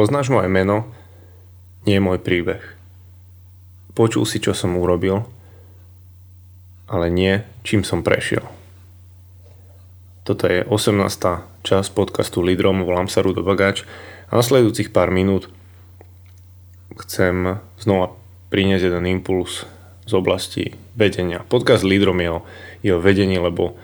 [0.00, 0.88] Poznáš moje meno,
[1.84, 2.64] nie môj príbeh.
[3.92, 5.28] Počul si, čo som urobil,
[6.88, 8.40] ale nie, čím som prešiel.
[10.24, 11.04] Toto je 18.
[11.60, 13.84] časť podcastu Lidrom, volám sa Rudo Bagáč
[14.32, 15.52] a nasledujúcich pár minút
[17.04, 18.16] chcem znova
[18.48, 19.68] priniesť jeden impuls
[20.08, 21.44] z oblasti vedenia.
[21.44, 22.38] Podcast Lidrom je o,
[22.80, 23.76] je o vedení, lebo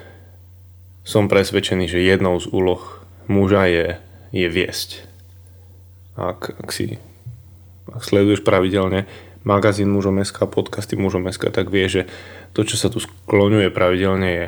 [1.04, 3.86] som presvedčený, že jednou z úloh muža je,
[4.32, 5.05] je viesť.
[6.16, 6.96] Ak, ak si
[7.92, 9.06] ak sleduješ pravidelne
[9.46, 12.02] magazín mužom.sk, podcasty mužom.sk, tak vie, že
[12.50, 14.46] to, čo sa tu skloňuje pravidelne je,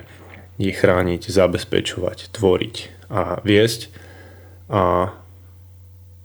[0.58, 2.76] je chrániť, zabezpečovať, tvoriť
[3.06, 3.94] a viesť.
[4.68, 5.14] A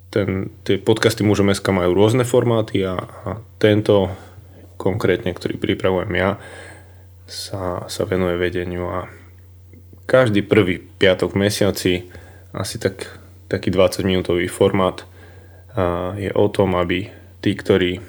[0.09, 3.29] ten, tie podcasty mužom.sk majú rôzne formáty a, a
[3.61, 4.09] tento
[4.81, 6.41] konkrétne, ktorý pripravujem ja,
[7.29, 8.99] sa, sa venuje vedeniu a
[10.09, 11.93] každý prvý piatok v mesiaci
[12.51, 15.05] asi tak, taký 20 minútový formát
[16.17, 17.09] je o tom, aby
[17.41, 17.99] tí, ktorí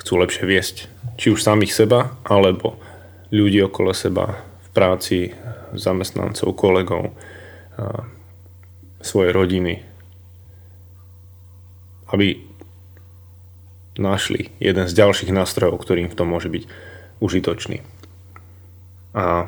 [0.00, 0.76] chcú lepšie viesť,
[1.20, 2.80] či už samých seba, alebo
[3.30, 5.30] ľudí okolo seba v práci,
[5.76, 7.14] zamestnancov, kolegov,
[9.00, 9.80] svoje rodiny,
[12.10, 12.42] aby
[14.00, 16.64] našli jeden z ďalších nástrojov, ktorým v tom môže byť
[17.20, 17.84] užitočný.
[19.14, 19.46] A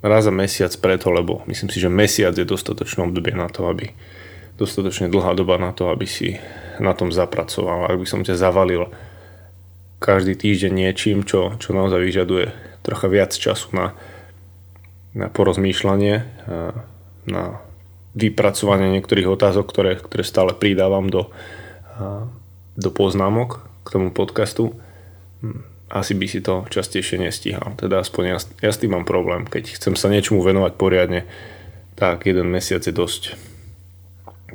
[0.00, 3.92] raz za mesiac preto, lebo myslím si, že mesiac je dostatočné obdobie na to, aby
[4.60, 6.36] dostatočne dlhá doba na to, aby si
[6.76, 7.88] na tom zapracoval.
[7.88, 8.92] Ak by som ťa zavalil
[10.00, 12.52] každý týždeň niečím, čo, čo naozaj vyžaduje
[12.84, 13.86] trocha viac času na,
[15.16, 16.24] na porozmýšľanie,
[17.28, 17.42] na
[18.16, 21.28] vypracovanie niektorých otázok, ktoré, ktoré stále pridávam do,
[22.76, 24.76] do poznámok k tomu podcastu.
[25.40, 27.74] Hm asi by si to častejšie nestíhal.
[27.74, 29.42] Teda aspoň ja, ja s tým mám problém.
[29.42, 31.26] Keď chcem sa niečomu venovať poriadne,
[31.98, 33.34] tak jeden mesiac je dosť,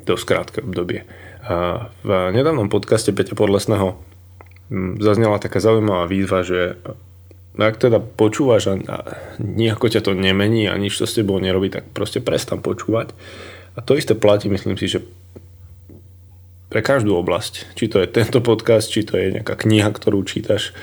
[0.05, 1.03] dosť krátke obdobie.
[1.45, 3.97] A v nedávnom podcaste Peťa Podlesného
[4.69, 6.77] hm, zaznela taká zaujímavá výzva, že
[7.55, 8.97] ak teda počúvaš a
[9.39, 13.15] nejako ťa to nemení a nič to s tebou nerobí, tak proste prestan počúvať.
[13.75, 14.99] A to isté platí, myslím si, že
[16.67, 17.71] pre každú oblasť.
[17.79, 20.75] Či to je tento podcast, či to je nejaká kniha, ktorú čítaš,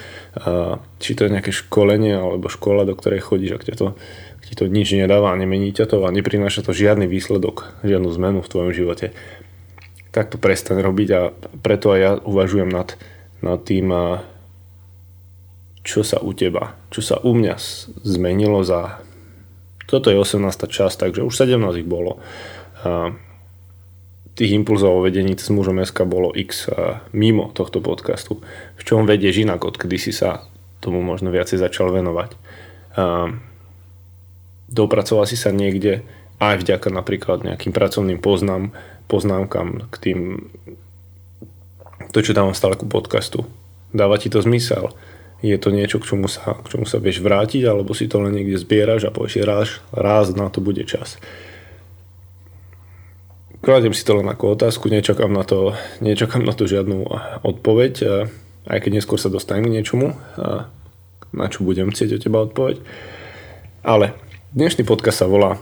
[0.97, 4.69] či to je nejaké školenie alebo škola, do ktorej chodíš, ak, to, ak ti to
[4.69, 8.71] nič nedáva a nemení ťa to a neprináša to žiadny výsledok, žiadnu zmenu v tvojom
[8.77, 9.17] živote,
[10.13, 11.33] tak to prestaň robiť a
[11.65, 13.01] preto aj ja uvažujem nad,
[13.41, 13.89] nad tým,
[15.81, 17.57] čo sa u teba, čo sa u mňa
[18.05, 19.01] zmenilo za...
[19.89, 20.45] Toto je 18.
[20.69, 22.21] čas, takže už 17 ich bolo
[24.37, 26.69] tých impulzov o vedení cez mužom SK bolo x
[27.17, 28.45] mimo tohto podcastu.
[28.77, 30.45] V čom vedieš inak, odkedy si sa
[30.85, 32.37] tomu možno viacej začal venovať.
[34.73, 36.01] Dopracoval si sa niekde
[36.41, 38.73] aj vďaka napríklad nejakým pracovným poznám,
[39.07, 40.19] poznámkam k tým
[42.11, 43.45] to, čo dávam stále ku podcastu.
[43.93, 44.97] Dáva ti to zmysel?
[45.45, 48.33] Je to niečo, k čomu sa, k čomu sa vieš vrátiť, alebo si to len
[48.33, 51.21] niekde zbieraš a povieš, raz, raz na to bude čas
[53.63, 55.73] kladiem si to len ako otázku, nečakám na to,
[56.03, 57.07] nečakám na to žiadnu
[57.47, 57.95] odpoveď,
[58.67, 60.19] aj keď neskôr sa dostanem k niečomu,
[61.33, 62.83] na čo budem chcieť od teba odpoveď.
[63.87, 64.19] Ale
[64.53, 65.57] dnešný podcast sa volá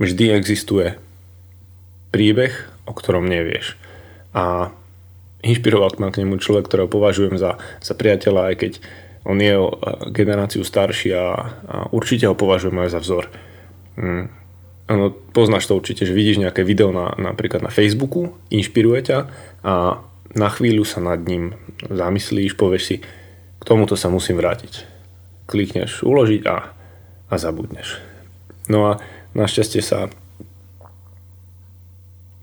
[0.00, 0.96] Vždy existuje
[2.12, 2.52] príbeh,
[2.88, 3.76] o ktorom nevieš.
[4.36, 4.72] A
[5.44, 8.72] inšpiroval ma k nemu človek, ktorého považujem za, za priateľa, aj keď
[9.24, 9.72] on je o
[10.12, 11.24] generáciu starší a,
[11.64, 13.24] a určite ho považujem aj za vzor.
[14.00, 14.32] Mm
[14.86, 19.18] Áno, poznáš to určite, že vidíš nejaké video na, napríklad na Facebooku, inšpiruje ťa
[19.66, 19.98] a
[20.30, 22.96] na chvíľu sa nad ním zamyslíš, povieš si,
[23.58, 24.86] k tomuto sa musím vrátiť.
[25.50, 26.75] Klikneš uložiť a,
[27.30, 27.98] a zabudneš.
[28.70, 28.92] No a
[29.34, 30.10] našťastie sa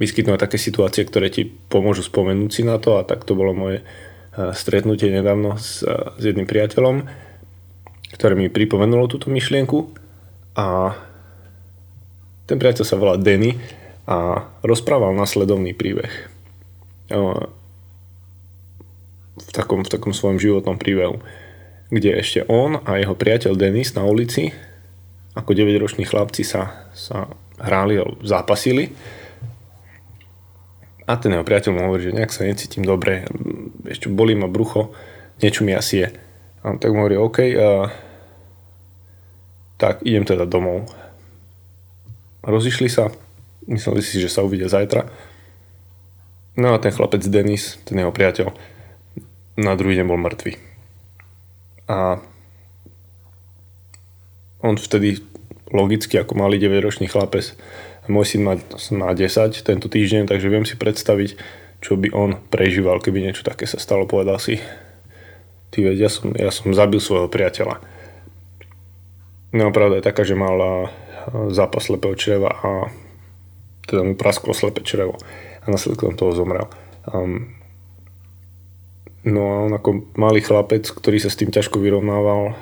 [0.01, 3.85] vyskytnú také situácie, ktoré ti pomôžu spomenúť si na to a tak to bolo moje
[4.33, 7.06] stretnutie nedávno s, s jedným priateľom,
[8.18, 9.94] ktoré mi pripomenulo túto myšlienku
[10.57, 10.97] a
[12.50, 13.56] ten priateľ sa volá Denny
[14.03, 16.12] a rozprával nasledovný príbeh.
[19.33, 21.24] V takom, v takom svojom životnom príbehu,
[21.94, 24.51] kde ešte on a jeho priateľ Denis na ulici
[25.33, 28.94] ako 9-roční chlapci sa, sa hráli a zápasili
[31.03, 33.27] a ten jeho priateľ mu hovorí, že nejak sa necítim dobre,
[33.83, 34.95] ešte bolí ma brucho,
[35.44, 36.09] niečo mi asi je.
[36.63, 37.91] A tak mu hovorí, OK, uh,
[39.75, 40.88] tak idem teda domov
[42.44, 43.07] rozišli sa,
[43.71, 45.07] mysleli si, že sa uvidia zajtra.
[46.59, 48.51] No a ten chlapec Denis, ten jeho priateľ,
[49.57, 50.59] na druhý deň bol mŕtvy.
[51.88, 52.19] A
[54.63, 55.19] on vtedy
[55.69, 57.54] logicky ako malý 9-ročný chlapec
[58.12, 58.60] Môj syn má,
[59.00, 61.39] má 10 tento týždeň, takže viem si predstaviť,
[61.80, 64.04] čo by on prežíval, keby niečo také sa stalo.
[64.04, 64.60] Povedal si,
[65.71, 67.80] ty veď, ja som, ja som zabil svojho priateľa.
[69.56, 70.92] No pravda je taká, že mal
[71.56, 72.69] zápas slepého čreva a
[73.88, 75.16] teda mu prasklo slepé črevo
[75.63, 76.68] a následkom toho zomrel.
[77.07, 77.56] Um,
[79.23, 82.55] no a on ako malý chlapec, ktorý sa s tým ťažko vyrovnával,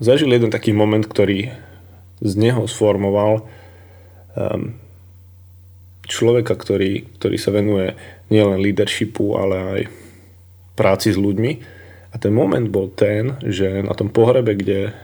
[0.00, 1.52] zažil jeden taký moment, ktorý
[2.20, 3.44] z neho sformoval
[4.36, 4.76] um,
[6.08, 7.92] človeka, ktorý, ktorý sa venuje
[8.32, 9.82] nielen leadershipu, ale aj
[10.78, 11.52] práci s ľuďmi.
[12.12, 14.96] A ten moment bol ten, že na tom pohrebe, kde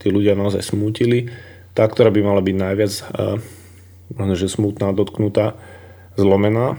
[0.00, 1.28] tí ľudia naozaj smútili,
[1.76, 3.36] tá, ktorá by mala byť najviac uh,
[4.14, 5.56] možno, že smutná, dotknutá,
[6.14, 6.78] zlomená,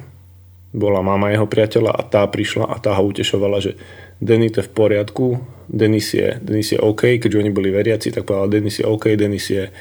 [0.75, 3.80] bola mama jeho priateľa a tá prišla a tá ho utešovala, že
[4.19, 5.39] Denis je v poriadku,
[5.72, 9.48] Denis je, Denis je OK, keďže oni boli veriaci, tak povedala Denis je OK, Denis
[9.48, 9.72] je,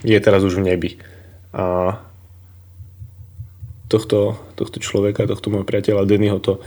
[0.00, 0.90] je teraz už v nebi.
[1.52, 1.96] A
[3.92, 6.64] tohto, tohto človeka, tohto môjho priateľa Dennyho to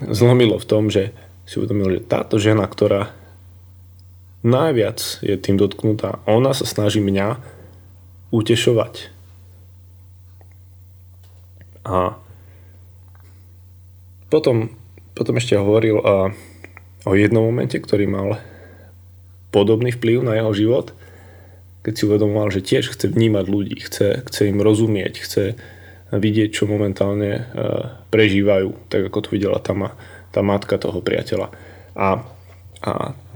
[0.00, 1.12] zlomilo v tom, že
[1.44, 3.12] si uvedomil, že táto žena, ktorá
[4.40, 7.36] najviac je tým dotknutá, ona sa snaží mňa
[8.32, 9.12] utešovať
[11.84, 12.16] a
[14.30, 14.70] potom,
[15.12, 16.30] potom ešte hovoril a,
[17.04, 18.38] o jednom momente, ktorý mal
[19.50, 20.94] podobný vplyv na jeho život,
[21.82, 25.44] keď si uvedomoval, že tiež chce vnímať ľudí, chce, chce im rozumieť, chce
[26.10, 27.42] vidieť, čo momentálne e,
[28.10, 29.72] prežívajú, tak ako to videla tá,
[30.34, 31.54] tá matka toho priateľa.
[31.94, 32.26] A,
[32.82, 32.90] a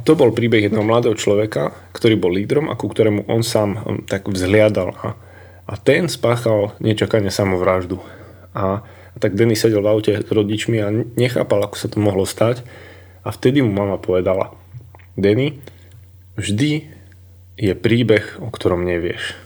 [0.05, 4.05] to bol príbeh jedného mladého človeka, ktorý bol lídrom a ku ktorému on sám on
[4.05, 5.09] tak vzhliadal a,
[5.65, 8.03] a ten spáchal nečakane samovraždu.
[8.53, 8.85] A,
[9.15, 12.67] a tak Denny sedel v aute s rodičmi a nechápal, ako sa to mohlo stať.
[13.23, 14.53] A vtedy mu mama povedala,
[15.15, 15.63] Denny,
[16.35, 16.91] vždy
[17.55, 19.39] je príbeh, o ktorom nevieš.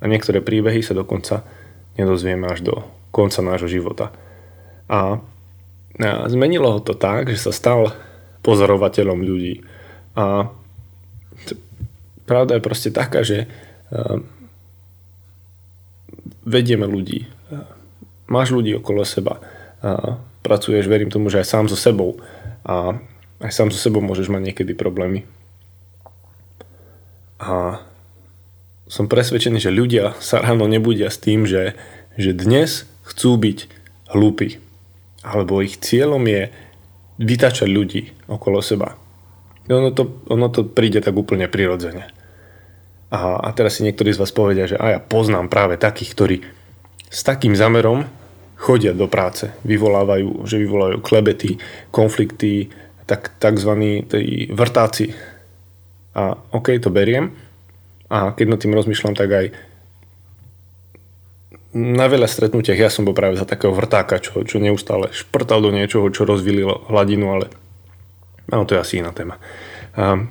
[0.00, 1.44] A niektoré príbehy sa dokonca
[2.00, 2.74] nedozvieme až do
[3.12, 4.16] konca nášho života.
[4.88, 5.20] A,
[6.32, 7.92] zmenilo ho to tak, že sa stal
[8.40, 9.60] pozorovateľom ľudí.
[10.16, 10.48] A
[12.24, 13.44] pravda je proste taká, že
[16.48, 17.28] vedieme ľudí
[18.28, 19.40] máš ľudí okolo seba,
[19.82, 22.20] a pracuješ, verím tomu, že aj sám so sebou
[22.64, 22.98] a
[23.38, 25.26] aj sám so sebou môžeš mať niekedy problémy.
[27.38, 27.82] A
[28.88, 31.78] som presvedčený, že ľudia sa ráno nebudia s tým, že,
[32.16, 33.58] že dnes chcú byť
[34.16, 34.58] hlúpi.
[35.22, 36.50] Alebo ich cieľom je
[37.20, 38.96] vytačať ľudí okolo seba.
[39.68, 42.08] Ono to, ono to príde tak úplne prirodzene.
[43.12, 46.36] A, a teraz si niektorí z vás povedia, že a ja poznám práve takých, ktorí
[47.08, 48.08] s takým zamerom
[48.58, 51.62] chodia do práce, vyvolávajú, že vyvolajú klebety,
[51.94, 52.68] konflikty,
[53.06, 53.72] tak tzv.
[54.50, 55.14] vrtáci.
[56.18, 57.32] A OK, to beriem.
[58.10, 59.46] A keď nad tým rozmýšľam, tak aj
[61.78, 65.70] na veľa stretnutiach ja som bol práve za takého vrtáka, čo, čo neustále šprtal do
[65.70, 67.46] niečoho, čo rozvililo hladinu, ale
[68.50, 69.38] no, to je asi iná téma.
[69.94, 70.26] A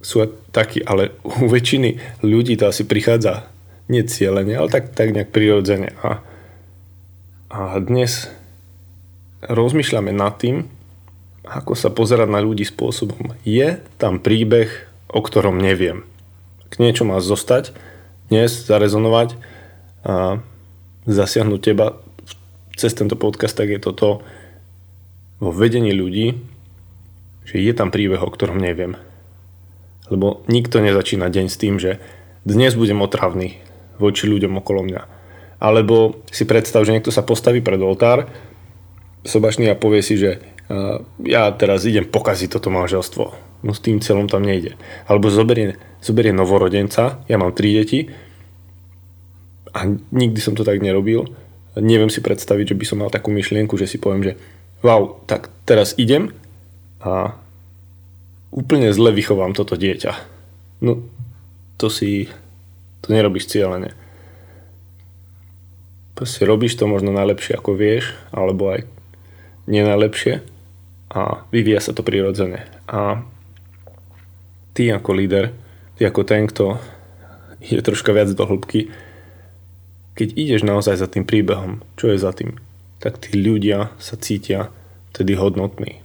[0.00, 3.46] sú takí, ale u väčšiny ľudí to asi prichádza
[3.86, 5.94] necielene, ale tak, tak nejak prirodzene.
[6.00, 6.24] A
[7.46, 8.26] a dnes
[9.46, 10.66] rozmýšľame nad tým,
[11.46, 13.38] ako sa pozerať na ľudí spôsobom.
[13.46, 14.70] Je tam príbeh,
[15.06, 16.02] o ktorom neviem.
[16.74, 17.70] K niečo má zostať,
[18.26, 19.38] dnes zarezonovať
[20.02, 20.42] a
[21.06, 22.02] zasiahnuť teba
[22.74, 24.10] cez tento podcast, tak je to to
[25.38, 26.34] vo vedení ľudí,
[27.46, 28.98] že je tam príbeh, o ktorom neviem.
[30.10, 32.02] Lebo nikto nezačína deň s tým, že
[32.42, 33.62] dnes budem otravný
[34.02, 35.15] voči ľuďom okolo mňa
[35.56, 38.28] alebo si predstav, že niekto sa postaví pred oltár
[39.26, 40.38] sobašný a povie si, že
[40.70, 43.24] uh, ja teraz idem pokaziť toto manželstvo.
[43.66, 44.78] No s tým celom tam nejde.
[45.10, 48.06] Alebo zoberie, zoberie novorodenca, ja mám tri deti
[49.74, 49.84] a
[50.14, 51.26] nikdy som to tak nerobil.
[51.76, 54.32] Neviem si predstaviť, že by som mal takú myšlienku, že si poviem, že
[54.80, 56.32] wow, tak teraz idem
[57.02, 57.36] a
[58.54, 60.12] úplne zle vychovám toto dieťa.
[60.86, 61.04] No
[61.76, 62.30] to si,
[63.04, 64.05] to nerobíš cieľene
[66.16, 68.88] proste robíš to možno najlepšie ako vieš, alebo aj
[69.68, 70.40] nenajlepšie
[71.12, 72.64] a vyvíja sa to prirodzene.
[72.88, 73.22] A
[74.72, 75.52] ty ako líder,
[76.00, 76.80] ty ako ten, kto
[77.60, 78.88] ide troška viac do hĺbky,
[80.16, 82.56] keď ideš naozaj za tým príbehom, čo je za tým,
[82.98, 84.72] tak tí ľudia sa cítia
[85.12, 86.00] tedy hodnotní.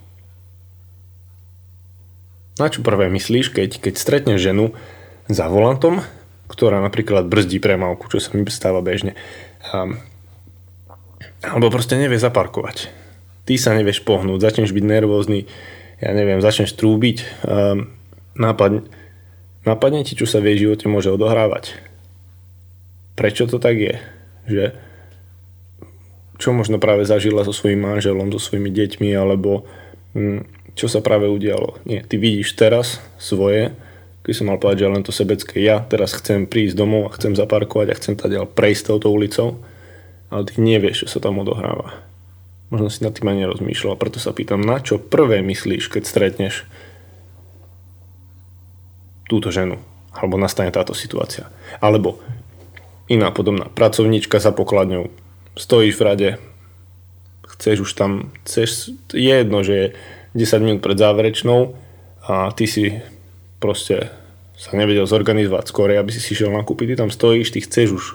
[2.59, 4.75] Na čo prvé myslíš, keď, keď stretneš ženu
[5.31, 6.03] za volantom,
[6.51, 9.15] ktorá napríklad brzdí premávku, čo sa mi stáva bežne,
[9.69, 9.97] um,
[11.41, 12.89] alebo proste nevie zaparkovať.
[13.45, 15.49] Ty sa nevieš pohnúť, začneš byť nervózny,
[16.01, 17.89] ja neviem, začneš trúbiť, um,
[18.37, 18.85] nápadne,
[19.65, 21.77] nápadne ti, čo sa v jej živote môže odohrávať.
[23.17, 23.95] prečo to tak je.
[24.49, 24.65] Že
[26.41, 29.69] čo možno práve zažila so svojím manželom, so svojimi deťmi, alebo
[30.17, 31.77] hm, čo sa práve udialo.
[31.85, 33.77] Nie, ty vidíš teraz svoje,
[34.21, 37.33] keď som mal povedať, že len to sebecké ja, teraz chcem prísť domov a chcem
[37.33, 39.57] zaparkovať a chcem tady prejsť touto ulicou,
[40.29, 42.05] ale ty nevieš, čo sa tam odohráva.
[42.71, 46.63] Možno si na tým ani nerozmýšľal, preto sa pýtam, na čo prvé myslíš, keď stretneš
[49.27, 49.81] túto ženu,
[50.15, 51.51] alebo nastane táto situácia.
[51.83, 52.21] Alebo
[53.11, 55.11] iná podobná pracovníčka za pokladňou,
[55.59, 56.29] stojíš v rade,
[57.57, 59.87] chceš už tam, chceš, je jedno, že je
[60.47, 61.75] 10 minút pred záverečnou
[62.23, 63.03] a ty si
[63.61, 64.09] proste
[64.57, 68.05] sa nevedel zorganizovať skôr, aby si si šiel nakúpiť, ty tam stojíš, ty chceš už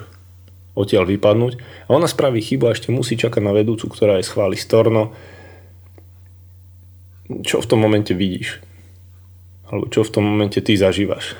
[0.76, 4.60] odtiaľ vypadnúť a ona spraví chybu a ešte musí čakať na vedúcu, ktorá je schváli
[4.60, 5.14] storno.
[7.26, 8.60] Čo v tom momente vidíš?
[9.66, 11.34] Alebo čo v tom momente ty zažívaš?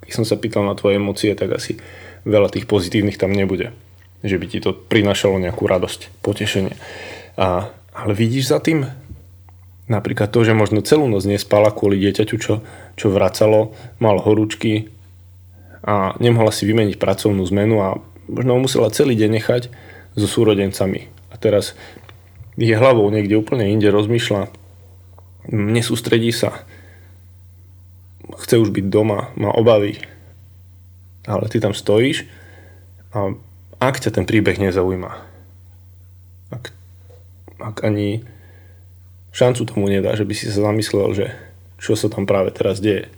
[0.00, 1.76] Keď som sa pýtal na tvoje emócie, tak asi
[2.24, 3.76] veľa tých pozitívnych tam nebude
[4.24, 6.72] že by ti to prinašalo nejakú radosť, potešenie.
[7.36, 8.88] A, ale vidíš za tým
[9.88, 12.64] napríklad to, že možno celú noc nespala kvôli dieťaťu, čo,
[12.96, 14.88] čo vracalo, mal horúčky
[15.84, 17.88] a nemohla si vymeniť pracovnú zmenu a
[18.28, 19.62] možno ho musela celý deň nechať
[20.16, 21.12] so súrodencami.
[21.28, 21.76] A teraz
[22.56, 24.48] je hlavou niekde úplne inde, rozmýšľa,
[25.52, 26.64] nesústredí sa,
[28.40, 30.00] chce už byť doma, má obavy,
[31.28, 32.24] ale ty tam stojíš
[33.12, 33.36] a
[33.82, 35.12] ak ťa ten príbeh nezaujíma,
[36.56, 36.64] ak,
[37.60, 38.24] ak ani
[39.34, 41.26] šancu tomu nedá, že by si sa zamyslel, že
[41.82, 43.10] čo sa tam práve teraz deje,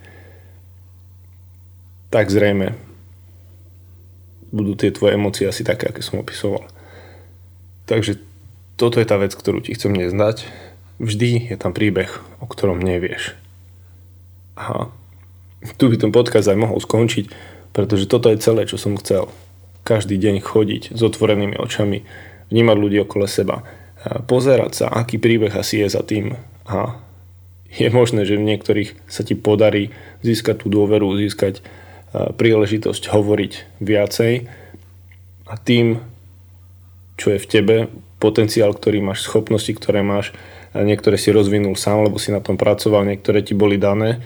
[2.09, 2.73] tak zrejme
[4.49, 6.65] budú tie tvoje emócie asi také, aké som opisoval.
[7.87, 8.19] Takže
[8.79, 10.47] toto je tá vec, ktorú ti chcem dnes dať.
[10.97, 12.09] Vždy je tam príbeh,
[12.41, 13.37] o ktorom nevieš.
[14.57, 14.89] A
[15.77, 17.29] tu by ten podcast aj mohol skončiť,
[17.75, 19.29] pretože toto je celé, čo som chcel
[19.85, 22.03] každý deň chodiť s otvorenými očami,
[22.51, 23.63] vnímať ľudí okolo seba,
[24.05, 26.37] pozerať sa, aký príbeh asi je za tým.
[26.67, 26.99] A
[27.73, 29.91] je možné, že v niektorých sa ti podarí
[30.23, 31.61] získať tú dôveru, získať
[32.13, 34.33] príležitosť hovoriť viacej.
[35.47, 36.01] A tým,
[37.19, 37.75] čo je v tebe,
[38.17, 40.33] potenciál, ktorý máš, schopnosti, ktoré máš,
[40.73, 44.19] niektoré si rozvinul sám, lebo si na tom pracoval, niektoré ti boli dané,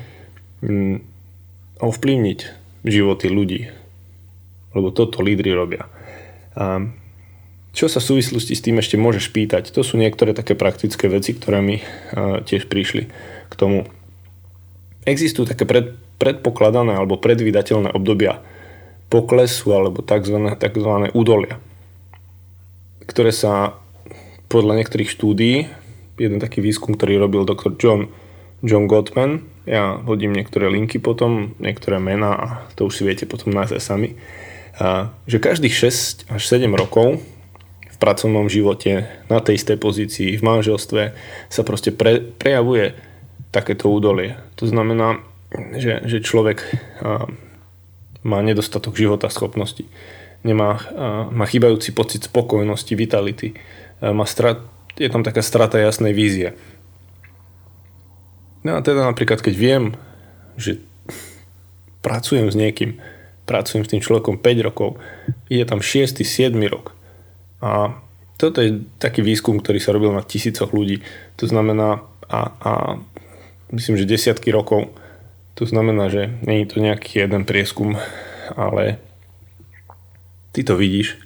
[0.64, 0.98] mm,
[1.82, 2.40] ovplyvniť
[2.88, 3.62] životy ľudí,
[4.74, 5.86] lebo toto lídry robia.
[6.56, 6.88] A
[7.72, 9.72] čo sa v súvislosti s tým ešte môžeš pýtať?
[9.72, 11.80] To sú niektoré také praktické veci, ktoré mi
[12.16, 13.08] tiež prišli
[13.48, 13.88] k tomu.
[15.08, 18.44] Existujú také pred, predpokladané alebo predvydateľné obdobia
[19.10, 20.52] poklesu alebo tzv.
[20.56, 20.92] tzv.
[21.16, 21.60] údolia,
[23.08, 23.76] ktoré sa
[24.52, 25.68] podľa niektorých štúdií,
[26.20, 28.12] jeden taký výskum, ktorý robil doktor John,
[28.62, 33.56] John Gottman, ja hodím niektoré linky potom, niektoré mená a to už si viete potom
[33.56, 34.10] nájsť aj sami,
[34.78, 37.20] a že každých 6 až 7 rokov
[38.02, 41.14] pracovnom živote, na tej istej pozícii, v manželstve
[41.54, 42.98] sa proste pre, prejavuje
[43.54, 44.42] takéto údolie.
[44.58, 45.22] To znamená,
[45.78, 47.30] že, že človek a,
[48.26, 49.86] má nedostatok života schopnosti,
[50.42, 53.54] nemá, a, má chýbajúci pocit spokojnosti, vitality,
[54.02, 54.66] a, má strat,
[54.98, 56.58] je tam taká strata jasnej vízie.
[58.66, 59.84] No a teda napríklad, keď viem,
[60.58, 60.82] že
[62.02, 62.98] pracujem s niekým,
[63.46, 64.98] pracujem s tým človekom 5 rokov,
[65.54, 66.26] ide tam 6.
[66.26, 66.58] 7.
[66.66, 66.98] rok.
[67.62, 67.96] A
[68.42, 71.06] toto je taký výskum, ktorý sa robil na tisícoch ľudí.
[71.38, 72.72] To znamená, a, a
[73.70, 74.90] myslím, že desiatky rokov.
[75.62, 78.02] To znamená, že je to nejaký jeden prieskum,
[78.58, 78.98] ale
[80.58, 81.22] ty to vidíš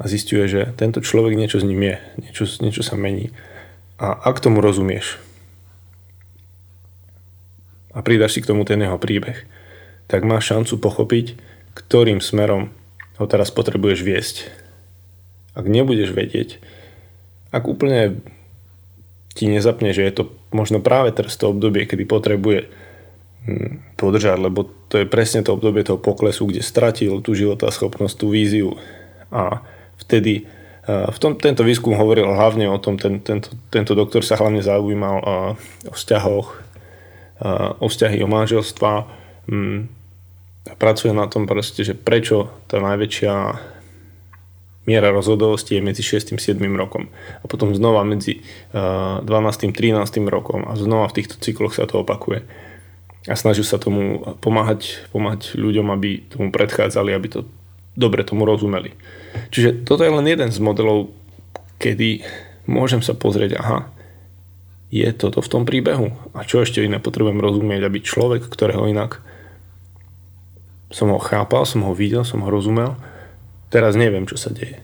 [0.00, 3.30] a zistuje, že tento človek niečo s ním je, niečo, niečo sa mení.
[4.00, 5.20] A ak tomu rozumieš
[7.92, 9.44] a pridaš si k tomu ten jeho príbeh,
[10.08, 11.26] tak máš šancu pochopiť,
[11.76, 12.72] ktorým smerom
[13.20, 14.36] ho teraz potrebuješ viesť.
[15.60, 16.56] Ak nebudeš vedieť,
[17.52, 18.24] ak úplne
[19.36, 20.22] ti nezapne, že je to
[20.56, 22.72] možno práve teraz to obdobie, kedy potrebuje
[23.44, 28.32] hm, podržať, lebo to je presne to obdobie toho poklesu, kde stratil tú schopnosť, tú
[28.32, 28.80] víziu.
[29.28, 29.62] A
[30.00, 30.48] vtedy
[30.88, 35.16] v tom, tento výskum hovoril hlavne o tom, ten, tento, tento doktor sa hlavne zaujímal
[35.86, 36.48] o vzťahoch,
[37.78, 38.92] o vzťahy, o manželstva,
[39.46, 39.80] hm,
[40.80, 43.34] pracuje na tom proste, že prečo tá najväčšia
[44.88, 46.34] miera rozhodovosti je medzi 6.
[46.34, 46.60] a 7.
[46.76, 48.40] rokom a potom znova medzi
[48.72, 49.28] 12.
[49.28, 50.24] a 13.
[50.28, 52.44] rokom a znova v týchto cykloch sa to opakuje
[53.28, 57.40] a snaží sa tomu pomáhať, pomáhať ľuďom, aby tomu predchádzali, aby to
[57.92, 58.96] dobre tomu rozumeli.
[59.52, 61.12] Čiže toto je len jeden z modelov,
[61.76, 62.24] kedy
[62.64, 63.92] môžem sa pozrieť, aha,
[64.88, 69.20] je toto v tom príbehu a čo ešte iné potrebujem rozumieť, aby človek, ktorého inak
[70.90, 72.98] som ho chápal, som ho videl, som ho rozumel,
[73.70, 74.82] teraz neviem, čo sa deje.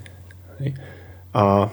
[1.37, 1.69] A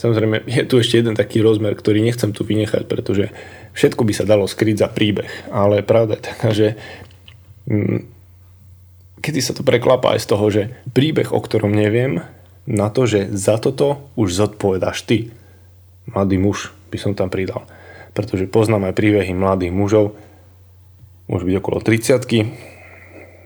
[0.00, 3.28] samozrejme je tu ešte jeden taký rozmer, ktorý nechcem tu vynechať, pretože
[3.76, 6.80] všetko by sa dalo skryť za príbeh, ale pravda je taká, že
[7.68, 8.00] mm,
[9.20, 10.62] kedy sa to preklapa aj z toho, že
[10.94, 12.24] príbeh, o ktorom neviem,
[12.66, 15.30] na to, že za toto už zodpovedáš ty.
[16.06, 17.66] Mladý muž by som tam pridal.
[18.14, 20.18] Pretože poznám aj príbehy mladých mužov,
[21.26, 22.26] môže byť okolo 30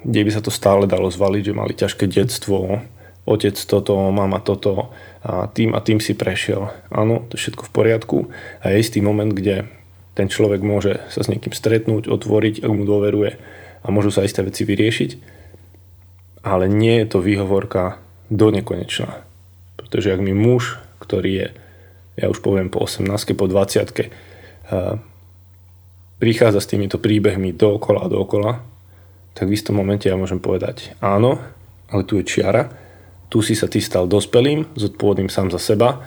[0.05, 2.81] kde by sa to stále dalo zvaliť, že mali ťažké detstvo,
[3.29, 4.91] otec toto, mama toto
[5.23, 6.73] a tým a tým si prešiel.
[6.89, 8.19] Áno, to je všetko v poriadku
[8.65, 9.69] a je istý moment, kde
[10.19, 13.39] ten človek môže sa s niekým stretnúť, otvoriť, ak mu dôveruje
[13.81, 15.11] a môžu sa isté veci vyriešiť,
[16.43, 18.01] ale nie je to výhovorka
[18.33, 19.23] do nekonečná.
[19.77, 21.49] Pretože ak mi muž, ktorý je,
[22.21, 24.11] ja už poviem po 18 po 20
[26.21, 28.53] prichádza s týmito príbehmi dookola a dookola,
[29.41, 31.41] tak v istom momente ja môžem povedať áno,
[31.89, 32.69] ale tu je čiara,
[33.33, 36.05] tu si sa ty stal dospelým, zodpovedným sám za seba,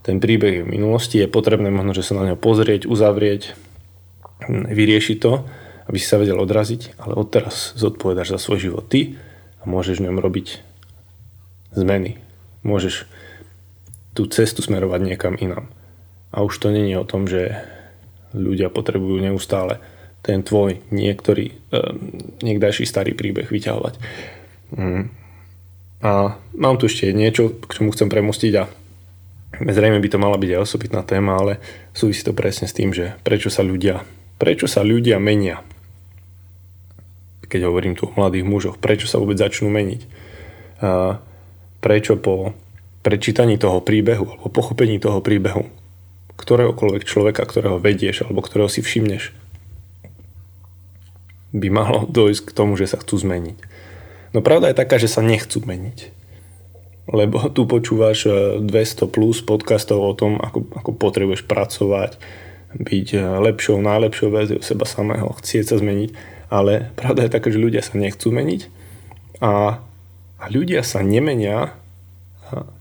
[0.00, 3.52] ten príbeh je v minulosti, je potrebné možno, že sa na neho pozrieť, uzavrieť,
[4.48, 5.44] vyriešiť to,
[5.92, 9.20] aby si sa vedel odraziť, ale odteraz zodpovedáš za svoj život ty
[9.60, 10.64] a môžeš v ňom robiť
[11.76, 12.16] zmeny.
[12.64, 13.04] Môžeš
[14.16, 15.68] tú cestu smerovať niekam inám.
[16.32, 17.60] A už to není o tom, že
[18.32, 19.84] ľudia potrebujú neustále
[20.20, 21.80] ten tvoj niektorý, e,
[22.44, 23.94] niekdajší starý príbeh vyťahovať.
[24.76, 25.08] Mm.
[26.00, 28.64] A mám tu ešte niečo, k čomu chcem premostiť a
[29.60, 31.52] zrejme by to mala byť aj osobitná téma, ale
[31.92, 34.04] súvisí to presne s tým, že prečo sa ľudia,
[34.40, 35.60] prečo sa ľudia menia.
[37.44, 40.00] Keď hovorím tu o mladých mužoch, prečo sa vôbec začnú meniť.
[40.80, 41.20] A
[41.84, 42.56] prečo po
[43.00, 45.68] prečítaní toho príbehu alebo pochopení toho príbehu
[46.40, 49.36] ktoréhokoľvek človeka, ktorého vedieš alebo ktorého si všimneš,
[51.52, 53.58] by malo dojsť k tomu, že sa chcú zmeniť.
[54.30, 56.14] No pravda je taká, že sa nechcú meniť.
[57.10, 58.28] Lebo tu počúvaš
[58.62, 62.20] 200 e, plus podcastov o tom, ako, ako potrebuješ pracovať,
[62.76, 66.10] byť e, lepšou, najlepšou verziou seba samého, chcieť sa zmeniť.
[66.50, 68.66] Ale pravda je taká, že ľudia sa nechcú meniť
[69.38, 69.78] a,
[70.34, 71.78] a ľudia sa nemenia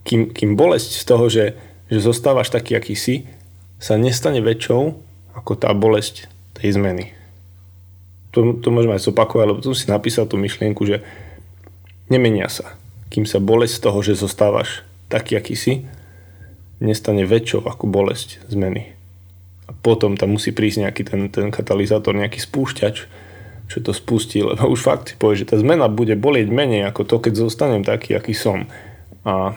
[0.03, 1.45] kým, kým bolesť z toho, že,
[1.87, 3.29] že zostávaš taký, aký si,
[3.79, 4.97] sa nestane väčšou
[5.37, 6.27] ako tá bolesť
[6.57, 7.15] tej zmeny.
[8.35, 11.01] To, to môžem aj zopakovať, lebo tu si napísal tú myšlienku, že
[12.13, 12.77] nemenia sa.
[13.09, 15.73] Kým sa bolesť z toho, že zostávaš taký, aký si,
[16.79, 18.93] nestane väčšou ako bolesť zmeny.
[19.69, 22.95] A potom tam musí prísť nejaký ten, ten katalizátor, nejaký spúšťač,
[23.69, 27.05] čo to spustí, lebo už fakt si povie, že tá zmena bude bolieť menej ako
[27.05, 28.65] to, keď zostanem taký, aký som.
[29.21, 29.53] A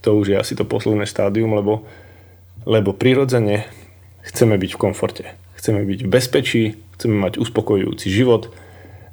[0.00, 1.84] to už je asi to posledné štádium, lebo,
[2.64, 3.68] lebo prirodzene
[4.24, 5.24] chceme byť v komforte.
[5.60, 6.64] Chceme byť v bezpečí,
[7.00, 8.52] chceme mať uspokojujúci život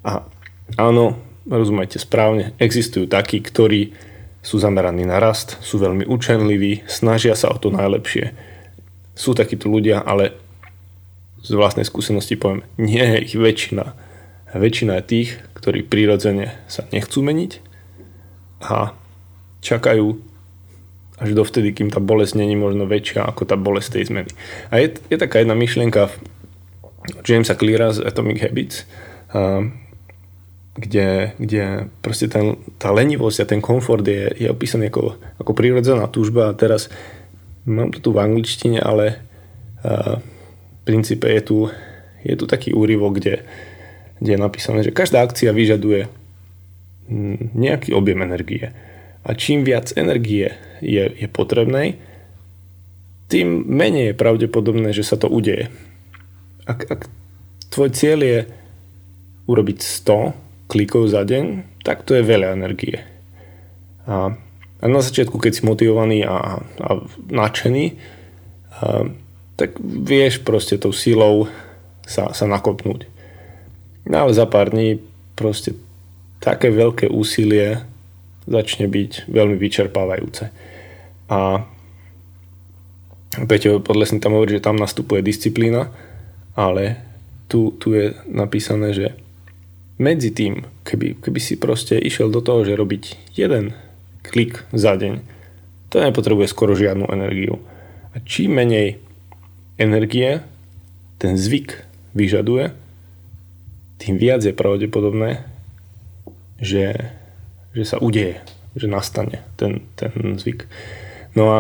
[0.03, 0.27] a
[0.75, 1.15] áno,
[1.47, 3.95] rozumejte správne, existujú takí, ktorí
[4.43, 8.35] sú zameraní na rast, sú veľmi učenliví, snažia sa o to najlepšie.
[9.15, 10.35] Sú takíto ľudia, ale
[11.39, 13.95] z vlastnej skúsenosti poviem, nie je ich väčšina.
[14.51, 17.51] Väčšina je tých, ktorí prirodzene sa nechcú meniť
[18.67, 18.91] a
[19.63, 20.19] čakajú
[21.17, 24.31] až dovtedy, kým tá bolesť není možno väčšia ako tá bolesť tej zmeny.
[24.69, 26.13] A je, je taká jedna myšlienka
[27.23, 28.83] Jamesa Cleara z Atomic Habits,
[30.77, 36.05] kde, kde proste ten, tá lenivosť a ten komfort je, je opísaný ako, ako prírodzená
[36.05, 36.93] túžba a teraz
[37.65, 39.17] mám to tu v angličtine, ale
[39.81, 41.57] a, v princípe je tu,
[42.21, 43.41] je tu taký úryvok, kde,
[44.21, 46.07] kde je napísané, že každá akcia vyžaduje
[47.57, 48.71] nejaký objem energie
[49.27, 51.99] a čím viac energie je, je potrebnej,
[53.27, 55.67] tým menej je pravdepodobné, že sa to udeje.
[56.67, 57.07] Ak, ak
[57.71, 58.39] tvoj cieľ je
[59.47, 62.99] urobiť 100 klikov za deň, tak to je veľa energie.
[64.03, 64.35] A,
[64.83, 66.89] a na začiatku, keď si motivovaný a, a
[67.31, 67.95] nadšený, a,
[69.55, 71.47] tak vieš proste tou silou
[72.03, 73.07] sa, sa nakopnúť.
[74.07, 74.99] No ale za pár dní
[75.39, 75.75] proste
[76.39, 77.83] také veľké úsilie
[78.47, 80.51] začne byť veľmi vyčerpávajúce.
[81.27, 81.67] A
[83.35, 85.91] Peťo Podlesný tam hovorí, že tam nastupuje disciplína,
[86.57, 86.97] ale
[87.45, 89.07] tu, tu je napísané, že
[90.01, 93.77] medzi tým, keby, keby si proste išiel do toho, že robiť jeden
[94.25, 95.21] klik za deň,
[95.87, 97.61] to nepotrebuje skoro žiadnu energiu.
[98.11, 98.97] A čím menej
[99.77, 100.41] energie
[101.21, 101.85] ten zvyk
[102.17, 102.73] vyžaduje,
[103.97, 105.45] tým viac je pravdepodobné,
[106.57, 107.13] že
[107.77, 108.41] že sa udeje,
[108.73, 110.65] že nastane ten, ten zvyk.
[111.37, 111.57] No a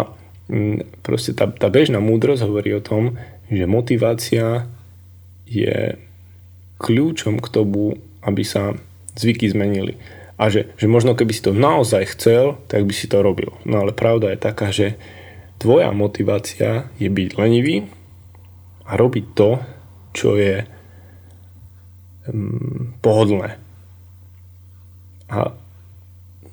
[0.49, 3.21] mm, proste tá, tá bežná múdrosť hovorí o tom,
[3.53, 4.65] že motivácia
[5.47, 5.95] je
[6.77, 8.75] kľúčom k tomu, aby sa
[9.17, 9.97] zvyky zmenili.
[10.37, 13.57] A že, že možno keby si to naozaj chcel, tak by si to robil.
[13.65, 14.93] No ale pravda je taká, že
[15.57, 17.89] tvoja motivácia je byť lenivý
[18.85, 19.57] a robiť to,
[20.13, 20.61] čo je
[22.29, 23.57] um, pohodlné.
[25.33, 25.57] A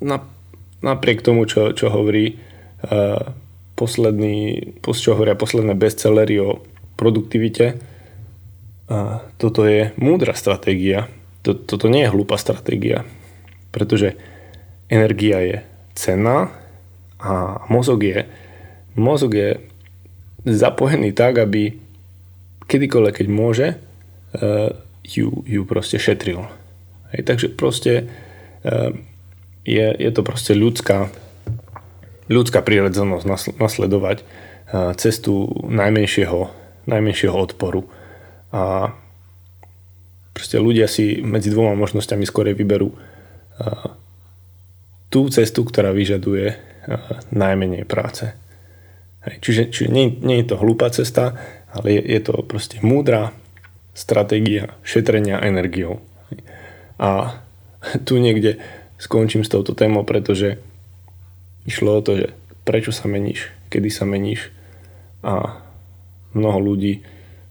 [0.01, 0.17] na,
[0.81, 3.31] napriek tomu, čo, čo hovorí uh,
[3.77, 6.65] posledný, čo hovoria posledné bestsellery o
[6.97, 7.77] produktivite,
[8.89, 11.07] uh, toto je múdra stratégia.
[11.45, 13.05] Toto nie je hlúpa stratégia
[13.75, 14.15] pretože
[14.87, 15.57] energia je
[15.99, 16.47] cenná
[17.19, 18.23] a mozog je,
[18.95, 19.59] mozog je
[20.47, 21.75] zapojený tak, aby
[22.71, 24.71] kedykoľvek, keď môže, uh,
[25.03, 26.47] ju, ju proste šetril.
[27.11, 28.07] Hej, takže proste
[28.63, 28.95] uh,
[29.67, 31.11] je, je to proste ľudská,
[32.31, 36.47] ľudská prírodzenosť nasledovať uh, cestu najmenšieho,
[36.87, 37.91] najmenšieho odporu.
[38.55, 38.95] A
[40.31, 42.95] proste ľudia si medzi dvoma možnosťami skorej vyberú
[45.11, 46.55] tú cestu, ktorá vyžaduje
[47.35, 48.31] najmenej práce.
[49.25, 51.35] Čiže čiže nie, nie je to hlúpa cesta,
[51.73, 53.33] ale je, je to proste múdra
[53.95, 56.03] stratégia šetrenia energiou.
[57.01, 57.41] A
[58.07, 58.61] tu niekde
[59.01, 60.61] skončím s touto témou, pretože
[61.65, 62.27] išlo o to, že
[62.67, 64.53] prečo sa meníš, kedy sa meníš
[65.25, 65.63] a
[66.37, 67.01] mnoho ľudí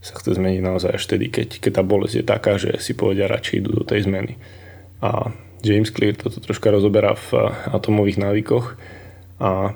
[0.04, 3.24] sa chce zmeniť naozaj až vtedy, keď, keď tá bolesť je taká, že si povedia
[3.24, 4.36] radšej idú do tej zmeny.
[5.00, 5.32] A
[5.64, 8.76] James Clear toto troška rozoberá v eh, atomových návykoch
[9.40, 9.72] a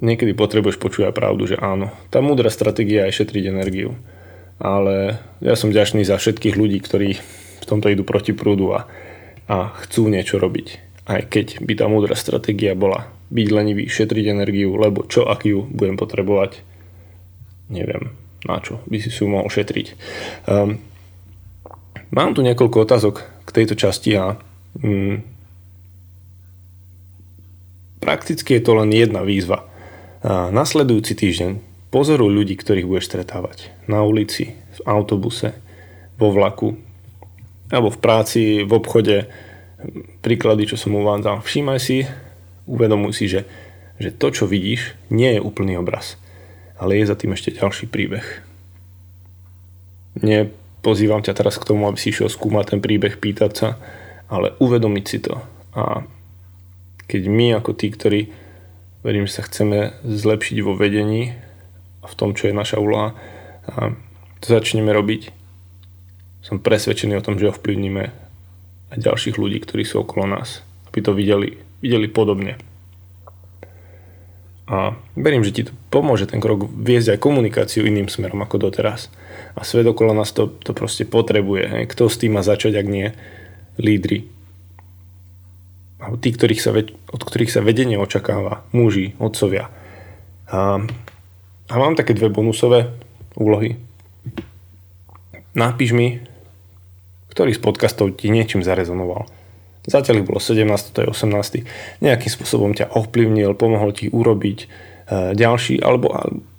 [0.00, 3.92] niekedy potrebuješ počuť aj pravdu, že áno, tá múdra stratégia je šetriť energiu.
[4.56, 7.20] Ale ja som ďačný za všetkých ľudí, ktorí
[7.60, 8.88] v tomto idú proti prúdu a,
[9.52, 10.80] a chcú niečo robiť.
[11.04, 15.68] Aj keď by tá múdra stratégia bola byť lenivý, šetriť energiu, lebo čo ak ju
[15.68, 16.64] budem potrebovať,
[17.72, 18.14] neviem
[18.46, 19.86] na čo by si ju mohol šetriť.
[20.46, 20.78] Um,
[22.14, 24.38] Mám tu niekoľko otázok k tejto časti a
[24.78, 25.26] mm,
[27.98, 29.66] prakticky je to len jedna výzva.
[30.22, 31.50] A nasledujúci týždeň
[31.90, 35.58] pozoruj ľudí, ktorých budeš stretávať na ulici, v autobuse,
[36.14, 36.78] vo vlaku,
[37.74, 39.26] alebo v práci, v obchode.
[40.22, 41.42] Príklady, čo som uvádzal.
[41.42, 42.06] Všímaj si,
[42.70, 43.44] uvedomuj si, že,
[43.98, 46.16] že to, čo vidíš, nie je úplný obraz,
[46.76, 48.24] ale je za tým ešte ďalší príbeh.
[50.20, 50.48] Nie
[50.80, 53.68] pozývam ťa teraz k tomu, aby si išiel skúmať ten príbeh, pýtať sa,
[54.30, 55.40] ale uvedomiť si to.
[55.76, 56.06] A
[57.06, 58.20] keď my ako tí, ktorí
[59.06, 61.36] verím, že sa chceme zlepšiť vo vedení
[62.02, 63.14] a v tom, čo je naša úloha,
[63.66, 63.94] a
[64.42, 65.34] to začneme robiť,
[66.42, 68.04] som presvedčený o tom, že ovplyvníme
[68.94, 72.58] aj ďalších ľudí, ktorí sú okolo nás, aby to videli, videli podobne.
[74.66, 79.14] A verím, že ti to pomôže ten krok viesť aj komunikáciu iným smerom ako doteraz.
[79.54, 81.64] A svet okolo nás to, to proste potrebuje.
[81.70, 81.84] Hej.
[81.94, 83.14] Kto s tým má začať, ak nie
[83.78, 84.26] lídry.
[86.02, 86.74] Alebo tí, ktorých sa,
[87.14, 88.66] od ktorých sa vedenie očakáva.
[88.74, 89.70] Muži, otcovia.
[90.50, 90.82] A,
[91.70, 92.90] a mám také dve bonusové
[93.38, 93.78] úlohy.
[95.54, 96.26] Napíš mi,
[97.30, 99.30] ktorý z podcastov ti niečím zarezonoval
[99.86, 102.02] Zatiaľ ich bolo 17, to je 18.
[102.02, 104.66] Nejakým spôsobom ťa ovplyvnil, pomohol ti urobiť e,
[105.38, 106.10] ďalší alebo,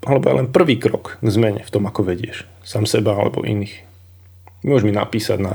[0.08, 3.88] alebo len prvý krok k zmene v tom, ako vedieš sám seba alebo iných.
[4.68, 5.54] Môžeš mi napísať na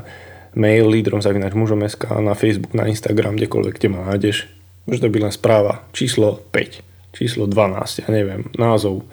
[0.56, 4.48] mail lídrom zavinač mužom.sk, na Facebook, na Instagram, kdekoľvek, kde ma nájdeš.
[4.88, 5.84] Môže to byť len správa.
[5.92, 9.04] Číslo 5, číslo 12, ja neviem, názov,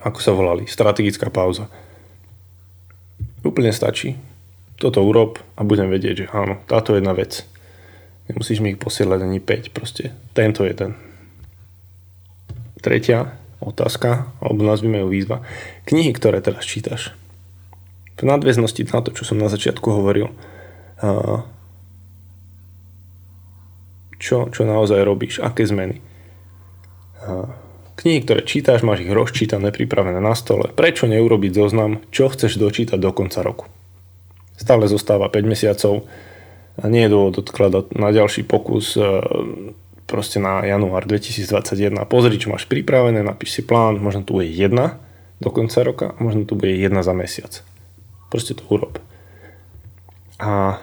[0.00, 1.68] ako sa volali, strategická pauza.
[3.44, 4.16] Úplne stačí
[4.80, 7.44] toto urob a budem vedieť, že áno, táto jedna vec.
[8.32, 10.96] Nemusíš mi ich posielať ani 5, proste tento jeden.
[12.80, 15.44] Tretia otázka, alebo nazvime ju výzva.
[15.84, 17.12] Knihy, ktoré teraz čítaš.
[18.16, 20.32] V nadväznosti na to, čo som na začiatku hovoril,
[24.16, 26.00] čo, čo naozaj robíš, aké zmeny.
[28.00, 30.72] Knihy, ktoré čítaš, máš ich rozčítané, pripravené na stole.
[30.72, 33.68] Prečo neurobiť zoznam, čo chceš dočítať do konca roku?
[34.60, 36.04] Stále zostáva 5 mesiacov
[36.76, 39.00] a nie je dôvod odkladať na ďalší pokus e,
[40.04, 41.96] proste na január 2021.
[42.04, 45.00] Pozri, čo máš pripravené, napíš si plán, možno tu bude jedna
[45.40, 47.64] do konca roka a možno tu bude jedna za mesiac.
[48.28, 49.00] Proste to urob.
[50.36, 50.76] A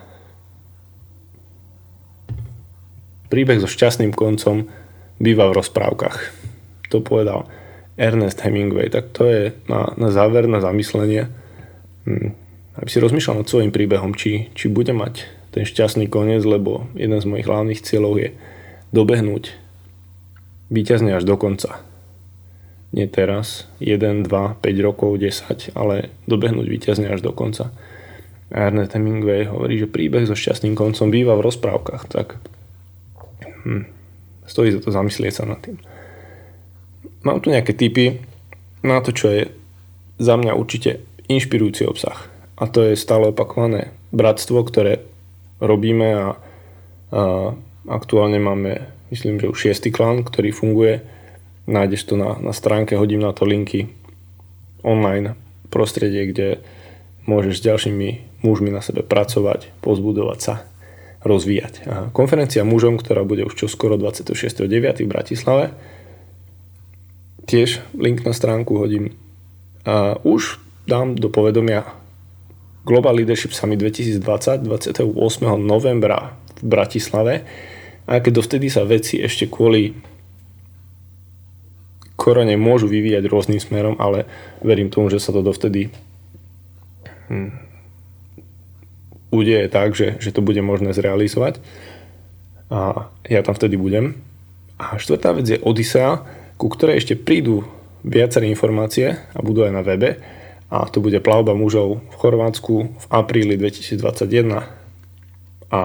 [3.30, 4.66] príbeh so šťastným koncom
[5.22, 6.18] býva v rozprávkach.
[6.90, 7.46] To povedal
[7.98, 11.30] Ernest Hemingway, tak to je na, na záver, na zamyslenie.
[12.10, 12.47] Hm
[12.78, 17.18] aby si rozmýšľal nad svojim príbehom, či, či bude mať ten šťastný koniec, lebo jeden
[17.18, 18.30] z mojich hlavných cieľov je
[18.94, 19.58] dobehnúť
[20.70, 21.82] výťazne až do konca.
[22.96, 27.74] Nie teraz, 1, 2, 5 rokov, 10, ale dobehnúť výťazne až do konca.
[28.48, 32.40] Ernest Hemingway hovorí, že príbeh so šťastným koncom býva v rozprávkach, tak
[33.68, 33.84] hm,
[34.48, 35.76] stojí za to zamyslieť sa nad tým.
[37.28, 38.24] Mám tu nejaké tipy
[38.88, 39.42] na to, čo je
[40.16, 42.37] za mňa určite inšpirujúci obsah.
[42.58, 45.06] A to je stále opakované bratstvo, ktoré
[45.62, 46.28] robíme a,
[47.14, 47.54] a
[47.86, 51.06] aktuálne máme, myslím, že už šiestý klan, ktorý funguje.
[51.70, 53.94] Nájdeš to na, na stránke, hodím na to linky
[54.82, 55.38] online
[55.70, 56.48] prostredie, kde
[57.28, 58.10] môžeš s ďalšími
[58.42, 60.56] mužmi na sebe pracovať, pozbudovať sa,
[61.28, 61.74] rozvíjať.
[61.86, 65.04] A konferencia mužom, ktorá bude už čoskoro 26.9.
[65.04, 65.66] v Bratislave,
[67.48, 69.16] tiež link na stránku hodím.
[69.84, 71.84] A už dám do povedomia
[72.88, 75.12] Global Leadership Summit 2020 28.
[75.60, 77.44] novembra v Bratislave.
[78.08, 79.92] A keď dovtedy sa veci ešte kvôli
[82.16, 84.24] korone môžu vyvíjať rôznym smerom, ale
[84.64, 85.92] verím tomu, že sa to dovtedy
[87.28, 87.52] hm,
[89.36, 91.60] udeje tak, že, že to bude možné zrealizovať.
[92.72, 94.16] A ja tam vtedy budem.
[94.80, 96.24] A štvrtá vec je Odisea,
[96.56, 97.68] ku ktorej ešte prídu
[98.08, 100.37] viaceré informácie a budú aj na webe
[100.68, 104.68] a to bude plavba mužov v Chorvátsku v apríli 2021
[105.72, 105.82] a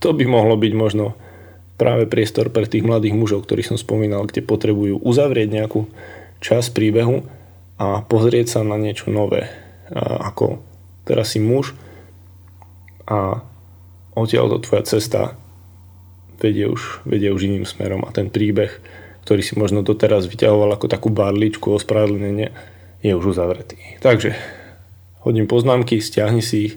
[0.00, 1.16] to by mohlo byť možno
[1.76, 5.88] práve priestor pre tých mladých mužov, ktorých som spomínal, kde potrebujú uzavrieť nejakú
[6.40, 7.24] časť príbehu
[7.76, 9.48] a pozrieť sa na niečo nové.
[9.92, 10.60] A ako
[11.04, 11.76] teraz si muž
[13.06, 13.44] a
[14.16, 15.36] odtiaľ to tvoja cesta
[16.40, 18.72] vedie už, vedie už iným smerom a ten príbeh,
[19.24, 22.52] ktorý si možno doteraz vyťahoval ako takú barličku ospravedlnenie,
[23.02, 23.76] je už uzavretý.
[24.00, 24.36] Takže
[25.26, 26.74] hodím poznámky, stiahni si ich,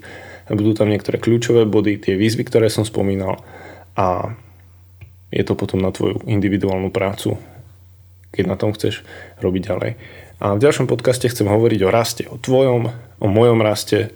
[0.50, 3.38] budú tam niektoré kľúčové body, tie výzvy, ktoré som spomínal
[3.94, 4.34] a
[5.30, 7.38] je to potom na tvoju individuálnu prácu,
[8.34, 9.06] keď na tom chceš
[9.38, 9.92] robiť ďalej.
[10.42, 12.90] A v ďalšom podcaste chcem hovoriť o raste, o tvojom,
[13.22, 14.10] o mojom raste,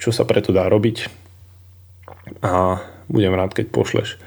[0.00, 1.06] čo sa preto dá robiť
[2.42, 4.18] a budem rád, keď pošleš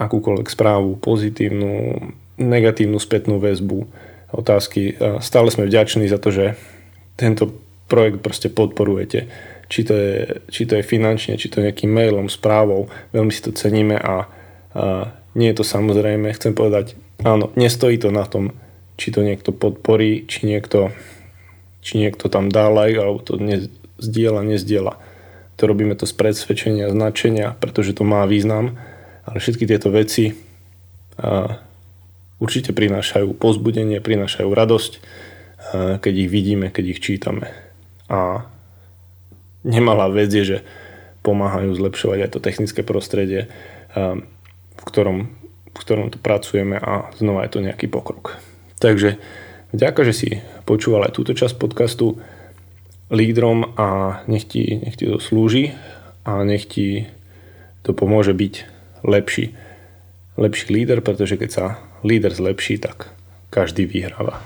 [0.00, 2.00] akúkoľvek správu, pozitívnu,
[2.40, 3.86] negatívnu spätnú väzbu,
[4.32, 4.96] otázky.
[5.20, 6.58] Stále sme vďační za to, že
[7.20, 7.52] tento
[7.86, 9.28] projekt proste podporujete.
[9.68, 10.16] Či to je,
[10.52, 12.92] či to je finančne, či to je nejakým mailom, správou.
[13.12, 14.28] Veľmi si to ceníme a,
[14.76, 16.28] a nie je to samozrejme.
[16.36, 18.52] Chcem povedať, áno, nestojí to na tom,
[19.00, 20.92] či to niekto podporí, či niekto,
[21.80, 25.00] či niekto tam dá like, alebo to ne, zdieľa, nezdieľa.
[25.56, 28.76] To robíme to z predsvedčenia, značenia, pretože to má význam,
[29.24, 30.36] ale všetky tieto veci
[31.16, 31.60] a,
[32.42, 34.92] určite prinášajú pozbudenie, prinášajú radosť,
[36.02, 37.54] keď ich vidíme, keď ich čítame.
[38.10, 38.42] A
[39.62, 40.58] nemalá vec je, že
[41.22, 43.46] pomáhajú zlepšovať aj to technické prostredie,
[44.74, 45.30] v ktorom,
[45.70, 48.42] v ktorom to pracujeme a znova je to nejaký pokrok.
[48.82, 49.22] Takže
[49.70, 50.28] ďakujem, že si
[50.66, 52.18] počúval aj túto časť podcastu
[53.14, 55.78] lídrom a nech ti, nech ti to slúži
[56.26, 57.06] a nech ti
[57.86, 58.54] to pomôže byť
[59.06, 59.54] lepší,
[60.34, 61.66] lepší líder, pretože keď sa
[62.04, 63.14] líder zlepší, tak
[63.50, 64.42] každý vyhráva.